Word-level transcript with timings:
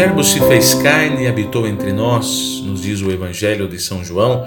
Verbo 0.00 0.24
se 0.24 0.40
fez 0.40 0.74
carne 0.74 1.24
e 1.24 1.26
habitou 1.26 1.66
entre 1.66 1.92
nós, 1.92 2.62
nos 2.64 2.82
diz 2.82 3.00
o 3.00 3.10
Evangelho 3.10 3.68
de 3.68 3.78
São 3.78 4.04
João, 4.04 4.46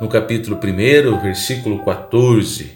no 0.00 0.08
capítulo 0.08 0.58
1, 0.62 1.20
versículo 1.20 1.84
14. 1.84 2.72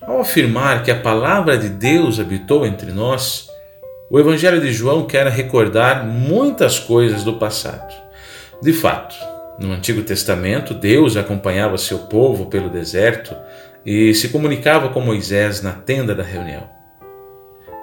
Ao 0.00 0.20
afirmar 0.20 0.82
que 0.82 0.90
a 0.90 1.00
palavra 1.00 1.56
de 1.56 1.68
Deus 1.68 2.20
habitou 2.20 2.66
entre 2.66 2.92
nós, 2.92 3.48
o 4.10 4.20
Evangelho 4.20 4.60
de 4.60 4.72
João 4.72 5.06
quer 5.06 5.26
recordar 5.28 6.06
muitas 6.06 6.78
coisas 6.78 7.24
do 7.24 7.34
passado. 7.34 7.94
De 8.62 8.72
fato, 8.72 9.14
no 9.58 9.72
Antigo 9.72 10.02
Testamento, 10.02 10.74
Deus 10.74 11.16
acompanhava 11.16 11.78
seu 11.78 12.00
povo 12.00 12.46
pelo 12.46 12.68
deserto 12.68 13.34
e 13.84 14.14
se 14.14 14.28
comunicava 14.28 14.88
com 14.90 15.00
Moisés 15.00 15.62
na 15.62 15.72
tenda 15.72 16.14
da 16.14 16.22
reunião. 16.22 16.68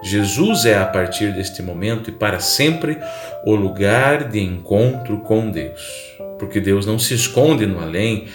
Jesus 0.04 0.66
é 0.66 0.78
a 0.78 0.86
partir 0.86 1.32
deste 1.32 1.62
momento 1.62 2.10
e 2.10 2.14
para 2.14 2.40
sempre 2.40 2.98
o 3.46 3.56
lugar 3.56 4.30
de 4.30 4.40
encontro 4.40 5.20
com 5.20 5.52
Deus, 5.52 5.82
porque 6.40 6.60
Deus 6.60 6.86
não 6.86 6.98
se 6.98 7.14
esconde 7.14 7.68
no 7.68 7.80
além, 7.80 8.28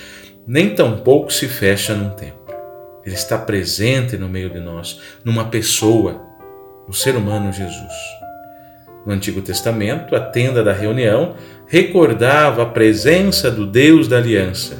nem 0.46 0.74
tampouco 0.74 1.32
se 1.32 1.48
fecha 1.48 1.94
num 1.94 2.10
templo. 2.10 2.36
Ele 3.04 3.14
está 3.14 3.36
presente 3.36 4.16
no 4.16 4.28
meio 4.28 4.50
de 4.50 4.60
nós, 4.60 5.00
numa 5.24 5.46
pessoa, 5.46 6.25
o 6.88 6.92
ser 6.92 7.16
humano 7.16 7.52
Jesus. 7.52 7.92
No 9.04 9.12
Antigo 9.12 9.40
Testamento, 9.40 10.16
a 10.16 10.20
tenda 10.20 10.64
da 10.64 10.72
reunião 10.72 11.34
recordava 11.66 12.62
a 12.62 12.66
presença 12.66 13.50
do 13.50 13.66
Deus 13.66 14.08
da 14.08 14.16
aliança. 14.16 14.76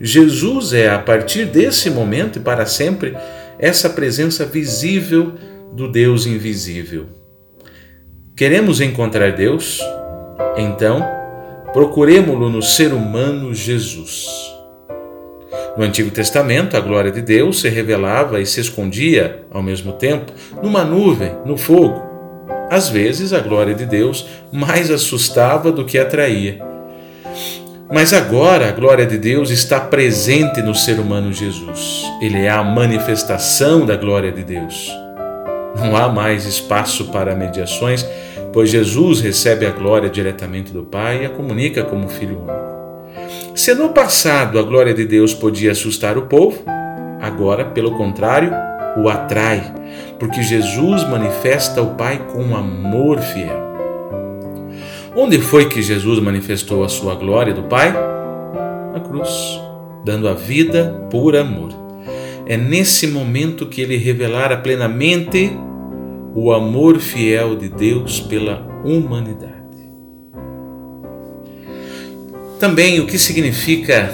Jesus 0.00 0.72
é, 0.72 0.88
a 0.88 0.98
partir 0.98 1.44
desse 1.44 1.90
momento 1.90 2.38
e 2.38 2.42
para 2.42 2.66
sempre, 2.66 3.16
essa 3.58 3.90
presença 3.90 4.44
visível 4.44 5.34
do 5.72 5.90
Deus 5.90 6.26
invisível. 6.26 7.06
Queremos 8.36 8.80
encontrar 8.80 9.32
Deus? 9.32 9.80
Então, 10.56 11.04
procuremo-lo 11.72 12.48
no 12.48 12.62
ser 12.62 12.92
humano 12.92 13.52
Jesus. 13.52 14.26
No 15.78 15.84
Antigo 15.84 16.10
Testamento, 16.10 16.76
a 16.76 16.80
glória 16.80 17.12
de 17.12 17.22
Deus 17.22 17.60
se 17.60 17.68
revelava 17.68 18.40
e 18.40 18.46
se 18.46 18.60
escondia 18.60 19.44
ao 19.48 19.62
mesmo 19.62 19.92
tempo 19.92 20.32
numa 20.60 20.82
nuvem, 20.82 21.30
no 21.46 21.56
fogo. 21.56 22.02
Às 22.68 22.88
vezes, 22.88 23.32
a 23.32 23.38
glória 23.38 23.76
de 23.76 23.86
Deus 23.86 24.26
mais 24.50 24.90
assustava 24.90 25.70
do 25.70 25.84
que 25.84 25.96
atraía. 25.96 26.60
Mas 27.88 28.12
agora 28.12 28.68
a 28.68 28.72
glória 28.72 29.06
de 29.06 29.16
Deus 29.16 29.50
está 29.50 29.78
presente 29.78 30.60
no 30.60 30.74
ser 30.74 30.98
humano 30.98 31.32
Jesus. 31.32 32.02
Ele 32.20 32.38
é 32.38 32.50
a 32.50 32.64
manifestação 32.64 33.86
da 33.86 33.96
glória 33.96 34.32
de 34.32 34.42
Deus. 34.42 34.90
Não 35.76 35.96
há 35.96 36.08
mais 36.08 36.44
espaço 36.44 37.04
para 37.12 37.36
mediações, 37.36 38.04
pois 38.52 38.68
Jesus 38.68 39.20
recebe 39.20 39.64
a 39.64 39.70
glória 39.70 40.10
diretamente 40.10 40.72
do 40.72 40.82
Pai 40.82 41.22
e 41.22 41.26
a 41.26 41.30
comunica 41.30 41.84
como 41.84 42.08
Filho 42.08 42.40
único. 42.40 42.67
Se 43.58 43.74
no 43.74 43.88
passado 43.88 44.56
a 44.56 44.62
glória 44.62 44.94
de 44.94 45.04
Deus 45.04 45.34
podia 45.34 45.72
assustar 45.72 46.16
o 46.16 46.26
povo, 46.26 46.62
agora, 47.20 47.64
pelo 47.64 47.96
contrário, 47.96 48.52
o 48.96 49.08
atrai, 49.08 49.74
porque 50.16 50.44
Jesus 50.44 51.02
manifesta 51.02 51.82
o 51.82 51.96
Pai 51.96 52.24
com 52.32 52.54
amor 52.54 53.18
fiel. 53.18 53.58
Onde 55.16 55.40
foi 55.40 55.68
que 55.68 55.82
Jesus 55.82 56.20
manifestou 56.20 56.84
a 56.84 56.88
sua 56.88 57.16
glória 57.16 57.52
do 57.52 57.64
Pai? 57.64 57.92
Na 58.92 59.00
cruz, 59.00 59.28
dando 60.04 60.28
a 60.28 60.34
vida 60.34 61.08
por 61.10 61.34
amor. 61.34 61.70
É 62.46 62.56
nesse 62.56 63.08
momento 63.08 63.66
que 63.66 63.80
ele 63.80 63.96
revelara 63.96 64.56
plenamente 64.56 65.50
o 66.32 66.52
amor 66.52 67.00
fiel 67.00 67.56
de 67.56 67.68
Deus 67.68 68.20
pela 68.20 68.64
humanidade. 68.84 69.57
Também 72.58 72.98
o 72.98 73.06
que 73.06 73.16
significa 73.16 74.10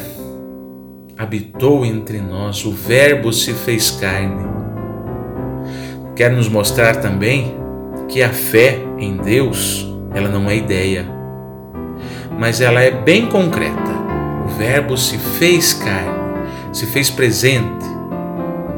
habitou 1.16 1.86
entre 1.86 2.18
nós, 2.18 2.66
o 2.66 2.72
Verbo 2.72 3.32
se 3.32 3.54
fez 3.54 3.90
carne. 3.90 4.44
Quer 6.14 6.30
nos 6.30 6.46
mostrar 6.46 6.96
também 6.96 7.54
que 8.06 8.22
a 8.22 8.28
fé 8.28 8.78
em 8.98 9.16
Deus, 9.16 9.88
ela 10.14 10.28
não 10.28 10.50
é 10.50 10.56
ideia, 10.56 11.06
mas 12.38 12.60
ela 12.60 12.82
é 12.82 12.90
bem 12.90 13.26
concreta. 13.26 13.94
O 14.44 14.48
Verbo 14.58 14.94
se 14.98 15.16
fez 15.16 15.72
carne, 15.72 16.44
se 16.70 16.84
fez 16.84 17.08
presente, 17.08 17.86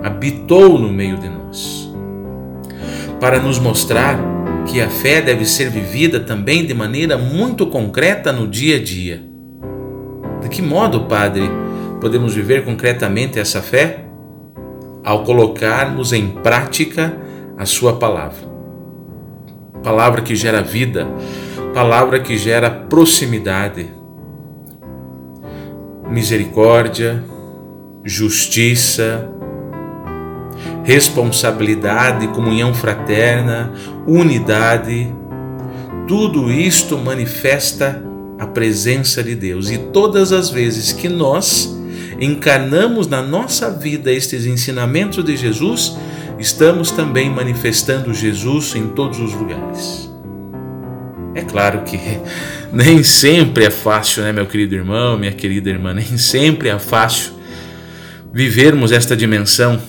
habitou 0.00 0.78
no 0.78 0.90
meio 0.90 1.16
de 1.16 1.28
nós 1.28 1.90
para 3.18 3.40
nos 3.40 3.58
mostrar 3.58 4.16
que 4.66 4.80
a 4.80 4.88
fé 4.88 5.20
deve 5.20 5.44
ser 5.44 5.70
vivida 5.70 6.20
também 6.20 6.64
de 6.64 6.72
maneira 6.72 7.18
muito 7.18 7.66
concreta 7.66 8.32
no 8.32 8.46
dia 8.46 8.76
a 8.76 8.82
dia. 8.82 9.35
De 10.46 10.50
que 10.50 10.62
modo, 10.62 11.06
Padre, 11.06 11.50
podemos 12.00 12.32
viver 12.32 12.64
concretamente 12.64 13.36
essa 13.36 13.60
fé? 13.60 14.04
Ao 15.02 15.24
colocarmos 15.24 16.12
em 16.12 16.28
prática 16.28 17.18
a 17.58 17.66
Sua 17.66 17.96
palavra. 17.96 18.48
Palavra 19.82 20.22
que 20.22 20.36
gera 20.36 20.62
vida, 20.62 21.08
palavra 21.74 22.20
que 22.20 22.38
gera 22.38 22.70
proximidade, 22.70 23.90
misericórdia, 26.08 27.24
justiça, 28.04 29.28
responsabilidade, 30.84 32.28
comunhão 32.28 32.72
fraterna, 32.72 33.72
unidade. 34.06 35.12
Tudo 36.06 36.52
isto 36.52 36.96
manifesta 36.96 38.00
a 38.38 38.46
presença 38.46 39.22
de 39.22 39.34
Deus. 39.34 39.70
E 39.70 39.78
todas 39.78 40.32
as 40.32 40.50
vezes 40.50 40.92
que 40.92 41.08
nós 41.08 41.74
encarnamos 42.20 43.06
na 43.06 43.22
nossa 43.22 43.70
vida 43.70 44.12
estes 44.12 44.46
ensinamentos 44.46 45.24
de 45.24 45.36
Jesus, 45.36 45.96
estamos 46.38 46.90
também 46.90 47.30
manifestando 47.30 48.12
Jesus 48.12 48.74
em 48.74 48.88
todos 48.88 49.18
os 49.18 49.32
lugares. 49.32 50.10
É 51.34 51.42
claro 51.42 51.82
que 51.82 51.98
nem 52.72 53.02
sempre 53.02 53.64
é 53.64 53.70
fácil, 53.70 54.22
né, 54.22 54.32
meu 54.32 54.46
querido 54.46 54.74
irmão, 54.74 55.18
minha 55.18 55.32
querida 55.32 55.70
irmã, 55.70 55.92
nem 55.92 56.16
sempre 56.16 56.68
é 56.68 56.78
fácil 56.78 57.32
vivermos 58.32 58.92
esta 58.92 59.16
dimensão 59.16 59.80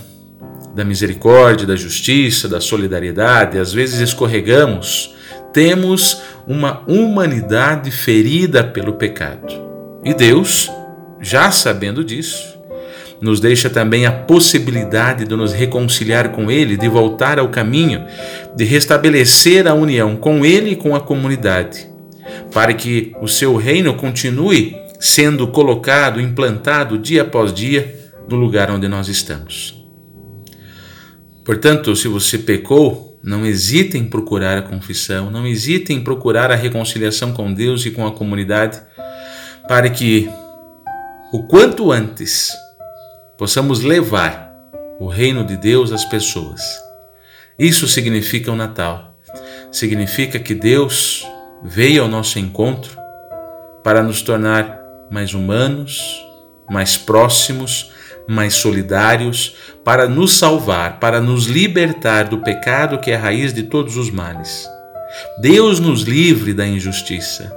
da 0.74 0.86
misericórdia, 0.86 1.66
da 1.66 1.76
justiça, 1.76 2.48
da 2.48 2.62
solidariedade, 2.62 3.58
às 3.58 3.74
vezes 3.74 4.00
escorregamos, 4.00 5.16
temos 5.52 6.22
uma 6.48 6.82
humanidade 6.88 7.92
ferida 7.92 8.64
pelo 8.64 8.94
pecado. 8.94 9.54
E 10.04 10.14
Deus, 10.14 10.72
já 11.20 11.52
sabendo 11.52 12.04
disso, 12.04 12.58
nos 13.20 13.40
deixa 13.40 13.70
também 13.70 14.06
a 14.06 14.12
possibilidade 14.12 15.26
de 15.26 15.36
nos 15.36 15.52
reconciliar 15.52 16.30
com 16.30 16.50
Ele, 16.50 16.78
de 16.78 16.88
voltar 16.88 17.40
ao 17.40 17.50
caminho, 17.50 18.06
de 18.56 18.64
restabelecer 18.64 19.68
a 19.68 19.74
união 19.74 20.16
com 20.16 20.46
Ele 20.46 20.72
e 20.72 20.76
com 20.76 20.96
a 20.96 21.02
comunidade, 21.02 21.88
para 22.54 22.74
que 22.74 23.14
o 23.22 23.28
seu 23.28 23.56
reino 23.56 23.96
continue 23.96 24.76
sendo 25.00 25.48
colocado, 25.48 26.22
implantado 26.22 26.98
dia 26.98 27.24
após 27.24 27.54
dia 27.54 27.96
no 28.28 28.36
lugar 28.36 28.72
onde 28.72 28.88
nós 28.88 29.08
estamos. 29.08 29.76
Portanto, 31.44 31.96
se 31.96 32.08
você 32.08 32.38
pecou, 32.38 33.07
não 33.24 33.46
hesite 33.46 33.98
em 33.98 34.06
procurar 34.06 34.58
a 34.58 34.62
confissão, 34.62 35.30
não 35.30 35.46
hesite 35.46 35.94
em 35.94 36.02
procurar 36.02 36.52
a 36.52 36.56
reconciliação 36.56 37.34
com 37.34 37.54
Deus 37.54 37.86
e 37.86 37.92
com 37.92 38.06
a 38.06 38.12
comunidade, 38.12 38.82
para 39.68 39.90
que 39.90 40.30
o 41.34 41.44
quanto 41.44 41.92
antes 41.92 42.52
possamos 43.38 43.82
levar 43.82 44.56
o 45.00 45.08
reino 45.08 45.44
de 45.44 45.58
Deus 45.58 45.92
às 45.92 46.06
pessoas. 46.06 46.62
Isso 47.58 47.88
significa 47.88 48.52
o 48.52 48.56
Natal. 48.56 49.16
Significa 49.72 50.40
que 50.40 50.54
Deus 50.54 51.28
veio 51.64 52.04
ao 52.04 52.08
nosso 52.08 52.40
encontro 52.40 52.98
para 53.84 54.02
nos 54.02 54.22
tornar 54.22 54.80
mais 55.10 55.34
humanos, 55.34 56.02
mais 56.70 56.98
próximos, 56.98 57.92
mais 58.28 58.56
solidários, 58.56 59.56
para 59.84 60.08
nos 60.08 60.38
salvar, 60.38 61.00
para 61.00 61.22
nos 61.22 61.46
libertar 61.46 62.28
do 62.28 62.40
pecado 62.40 63.00
que 63.00 63.12
é 63.12 63.16
a 63.16 63.20
raiz 63.20 63.54
de 63.54 63.64
todos 63.64 63.98
os 63.98 64.10
males. 64.10 64.68
Deus 65.40 65.80
nos 65.80 66.02
livre 66.02 66.54
da 66.54 66.68
injustiça. 66.68 67.56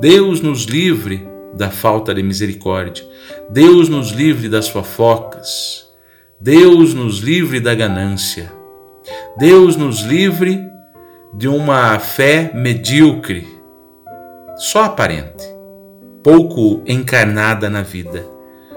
Deus 0.00 0.40
nos 0.40 0.64
livre 0.64 1.26
da 1.54 1.70
falta 1.70 2.14
de 2.14 2.22
misericórdia. 2.22 3.04
Deus 3.50 3.88
nos 3.88 4.10
livre 4.10 4.48
das 4.48 4.68
fofocas. 4.68 5.86
Deus 6.40 6.94
nos 6.94 7.18
livre 7.18 7.60
da 7.60 7.74
ganância. 7.74 8.52
Deus 9.38 9.76
nos 9.76 10.00
livre 10.00 10.64
de 11.34 11.48
uma 11.48 11.98
fé 11.98 12.50
medíocre, 12.54 13.46
só 14.56 14.84
aparente, 14.84 15.44
pouco 16.22 16.82
encarnada 16.86 17.68
na 17.68 17.82
vida, 17.82 18.24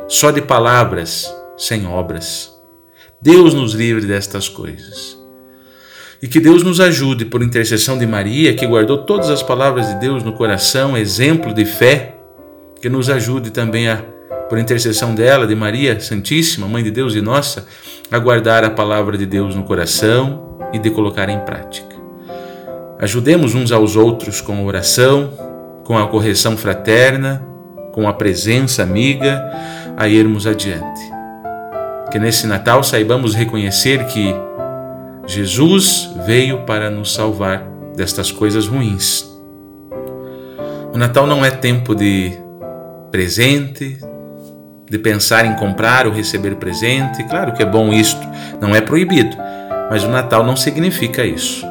só 0.09 0.31
de 0.31 0.41
palavras, 0.41 1.31
sem 1.55 1.85
obras. 1.85 2.51
Deus 3.21 3.53
nos 3.53 3.73
livre 3.73 4.07
destas 4.07 4.49
coisas. 4.49 5.15
E 6.19 6.27
que 6.27 6.39
Deus 6.39 6.63
nos 6.63 6.81
ajude, 6.81 7.25
por 7.25 7.43
intercessão 7.43 7.95
de 7.95 8.07
Maria, 8.07 8.55
que 8.55 8.65
guardou 8.65 8.97
todas 9.05 9.29
as 9.29 9.43
palavras 9.43 9.87
de 9.87 9.99
Deus 9.99 10.23
no 10.23 10.33
coração, 10.33 10.97
exemplo 10.97 11.53
de 11.53 11.63
fé, 11.63 12.15
que 12.81 12.89
nos 12.89 13.07
ajude 13.07 13.51
também 13.51 13.87
a, 13.87 13.97
por 14.49 14.57
intercessão 14.57 15.13
dela, 15.13 15.45
de 15.45 15.53
Maria 15.53 15.99
Santíssima, 15.99 16.67
Mãe 16.67 16.83
de 16.83 16.89
Deus 16.89 17.13
e 17.13 17.21
nossa, 17.21 17.67
a 18.11 18.17
guardar 18.17 18.63
a 18.63 18.69
palavra 18.71 19.15
de 19.15 19.27
Deus 19.27 19.55
no 19.55 19.63
coração 19.63 20.57
e 20.73 20.79
de 20.79 20.89
colocar 20.89 21.29
em 21.29 21.39
prática. 21.41 21.95
Ajudemos 22.97 23.53
uns 23.53 23.71
aos 23.71 23.95
outros 23.95 24.41
com 24.41 24.57
a 24.57 24.63
oração, 24.63 25.31
com 25.85 25.97
a 25.99 26.07
correção 26.07 26.57
fraterna, 26.57 27.47
com 27.93 28.07
a 28.07 28.13
presença 28.13 28.83
amiga, 28.83 29.43
a 29.99 30.07
irmos 30.07 30.47
adiante. 30.47 31.11
Que 32.09 32.17
nesse 32.17 32.47
Natal 32.47 32.81
saibamos 32.83 33.35
reconhecer 33.35 34.05
que 34.05 34.33
Jesus 35.27 36.09
veio 36.25 36.59
para 36.61 36.89
nos 36.89 37.13
salvar 37.13 37.67
destas 37.95 38.31
coisas 38.31 38.65
ruins. 38.65 39.29
O 40.93 40.97
Natal 40.97 41.27
não 41.27 41.45
é 41.45 41.51
tempo 41.51 41.93
de 41.93 42.31
presente, 43.11 43.99
de 44.89 44.97
pensar 44.97 45.45
em 45.45 45.53
comprar 45.55 46.07
ou 46.07 46.13
receber 46.13 46.55
presente. 46.55 47.21
Claro 47.25 47.51
que 47.51 47.61
é 47.61 47.65
bom 47.65 47.91
isto, 47.91 48.25
não 48.61 48.73
é 48.73 48.79
proibido, 48.79 49.35
mas 49.91 50.03
o 50.05 50.09
Natal 50.09 50.45
não 50.45 50.55
significa 50.55 51.25
isso. 51.25 51.65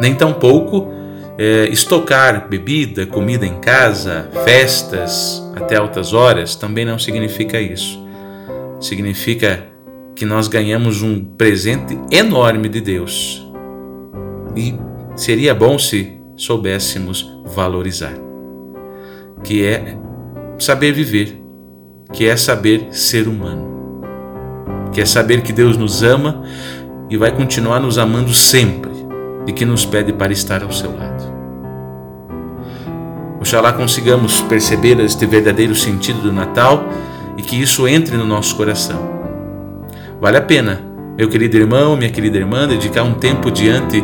Nem 0.00 0.16
tampouco 0.16 0.92
é, 1.38 1.68
estocar 1.68 2.48
bebida, 2.48 3.06
comida 3.06 3.46
em 3.46 3.58
casa, 3.58 4.28
festas 4.44 5.42
até 5.56 5.76
altas 5.76 6.12
horas 6.12 6.54
também 6.56 6.84
não 6.84 6.98
significa 6.98 7.60
isso. 7.60 8.00
Significa 8.80 9.66
que 10.14 10.24
nós 10.24 10.48
ganhamos 10.48 11.02
um 11.02 11.24
presente 11.24 11.98
enorme 12.10 12.68
de 12.68 12.80
Deus. 12.80 13.46
E 14.54 14.74
seria 15.16 15.54
bom 15.54 15.78
se 15.78 16.20
soubéssemos 16.36 17.30
valorizar, 17.46 18.14
que 19.42 19.64
é 19.64 19.96
saber 20.58 20.92
viver, 20.92 21.40
que 22.12 22.26
é 22.26 22.36
saber 22.36 22.88
ser 22.90 23.26
humano, 23.26 24.02
que 24.92 25.00
é 25.00 25.06
saber 25.06 25.42
que 25.42 25.52
Deus 25.52 25.76
nos 25.76 26.02
ama 26.02 26.42
e 27.08 27.16
vai 27.16 27.34
continuar 27.34 27.80
nos 27.80 27.96
amando 27.98 28.34
sempre 28.34 28.91
e 29.46 29.52
que 29.52 29.64
nos 29.64 29.84
pede 29.84 30.12
para 30.12 30.32
estar 30.32 30.62
ao 30.62 30.72
seu 30.72 30.96
lado. 30.96 31.32
Oxalá 33.40 33.72
consigamos 33.72 34.40
perceber 34.42 35.00
este 35.00 35.26
verdadeiro 35.26 35.74
sentido 35.74 36.20
do 36.20 36.32
Natal 36.32 36.84
e 37.36 37.42
que 37.42 37.60
isso 37.60 37.88
entre 37.88 38.16
no 38.16 38.24
nosso 38.24 38.54
coração 38.54 39.22
Vale 40.22 40.36
a 40.36 40.40
pena, 40.40 40.80
meu 41.18 41.28
querido 41.28 41.56
irmão, 41.56 41.96
minha 41.96 42.08
querida 42.08 42.38
irmã, 42.38 42.68
dedicar 42.68 43.02
um 43.02 43.12
tempo 43.12 43.50
diante 43.50 44.00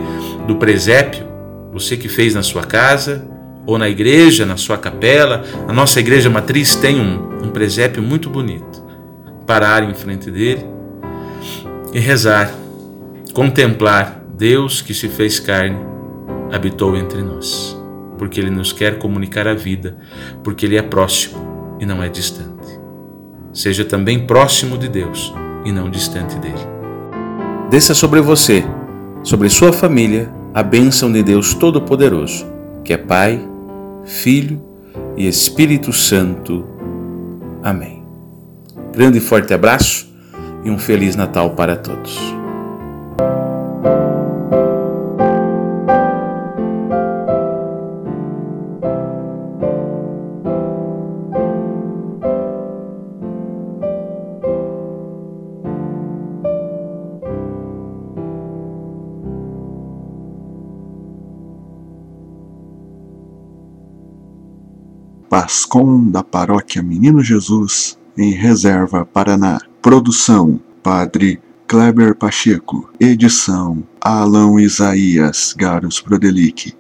do 0.49 0.56
presépio, 0.56 1.25
você 1.73 1.96
que 1.96 2.08
fez 2.08 2.35
na 2.35 2.43
sua 2.43 2.64
casa 2.64 3.25
ou 3.64 3.79
na 3.79 3.88
igreja, 3.88 4.44
na 4.44 4.56
sua 4.56 4.76
capela. 4.76 5.44
A 5.69 5.73
nossa 5.73 6.00
igreja 6.00 6.29
matriz 6.29 6.75
tem 6.75 7.00
um, 7.00 7.44
um 7.44 7.50
presépio 7.50 8.02
muito 8.02 8.29
bonito. 8.29 8.82
Parar 9.46 9.88
em 9.88 9.94
frente 9.94 10.29
dele 10.29 10.67
e 11.94 12.00
rezar, 12.00 12.52
contemplar 13.32 14.18
Deus 14.38 14.81
que 14.81 14.94
se 14.94 15.08
fez 15.08 15.40
carne, 15.40 15.76
habitou 16.52 16.96
entre 16.96 17.20
nós, 17.23 17.76
porque 18.17 18.38
Ele 18.38 18.50
nos 18.50 18.73
quer 18.73 18.96
comunicar 18.96 19.49
a 19.49 19.55
vida, 19.55 19.99
porque 20.44 20.64
Ele 20.64 20.76
é 20.76 20.82
próximo 20.82 21.76
e 21.81 21.85
não 21.85 22.00
é 22.00 22.08
distante. 22.08 22.79
Seja 23.52 23.85
também 23.85 24.26
próximo 24.26 24.79
de 24.79 24.88
Deus 24.88 25.35
e 25.64 25.73
não 25.73 25.90
distante 25.90 26.38
dele. 26.38 26.55
Desça 27.69 27.94
sobre 27.94 28.20
você, 28.20 28.64
sobre 29.25 29.49
sua 29.49 29.73
família, 29.73 30.32
a 30.55 30.62
bênção 30.62 31.11
de 31.11 31.20
Deus 31.20 31.52
Todo-Poderoso, 31.55 32.46
que 32.85 32.93
é 32.93 32.96
Pai, 32.96 33.44
Filho 34.05 34.62
e 35.17 35.26
Espírito 35.26 35.93
Santo. 35.93 36.64
Amém. 37.61 38.06
Grande 38.93 39.19
e 39.19 39.20
forte 39.20 39.52
abraço 39.52 40.08
e 40.64 40.70
um 40.70 40.79
Feliz 40.79 41.17
Natal 41.17 41.50
para 41.50 41.75
todos. 41.75 42.38
Pascom 65.28 66.10
da 66.10 66.25
Paróquia 66.25 66.82
Menino 66.82 67.22
Jesus, 67.22 67.98
em 68.16 68.32
Reserva, 68.32 69.04
Paraná. 69.04 69.60
Produção: 69.82 70.58
Padre 70.82 71.38
Kleber 71.66 72.14
Pacheco. 72.14 72.88
Edição: 72.98 73.84
Alan 74.00 74.58
Isaías 74.58 75.54
Garos 75.54 76.00
Prodelic. 76.00 76.75